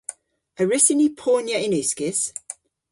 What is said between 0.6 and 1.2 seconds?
A wrussyn ni